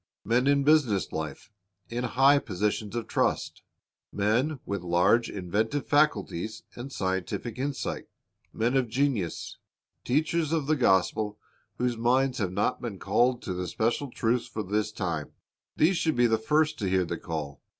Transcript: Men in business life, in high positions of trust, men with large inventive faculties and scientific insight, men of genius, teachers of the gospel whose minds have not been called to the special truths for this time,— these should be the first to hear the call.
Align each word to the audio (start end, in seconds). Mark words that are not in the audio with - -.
Men 0.25 0.47
in 0.47 0.63
business 0.63 1.11
life, 1.11 1.51
in 1.87 2.03
high 2.03 2.39
positions 2.39 2.95
of 2.95 3.05
trust, 3.05 3.61
men 4.11 4.59
with 4.65 4.81
large 4.81 5.29
inventive 5.29 5.85
faculties 5.85 6.63
and 6.73 6.91
scientific 6.91 7.59
insight, 7.59 8.07
men 8.51 8.75
of 8.75 8.89
genius, 8.89 9.59
teachers 10.03 10.51
of 10.53 10.65
the 10.65 10.75
gospel 10.75 11.37
whose 11.77 11.97
minds 11.97 12.39
have 12.39 12.51
not 12.51 12.81
been 12.81 12.97
called 12.97 13.43
to 13.43 13.53
the 13.53 13.67
special 13.67 14.09
truths 14.09 14.47
for 14.47 14.63
this 14.63 14.91
time,— 14.91 15.33
these 15.77 15.97
should 15.97 16.15
be 16.15 16.25
the 16.25 16.39
first 16.39 16.79
to 16.79 16.89
hear 16.89 17.05
the 17.05 17.19
call. 17.19 17.61